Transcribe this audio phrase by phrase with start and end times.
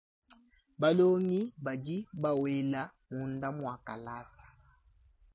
[0.81, 4.45] Balongi badi bawela munda mwa kalasa.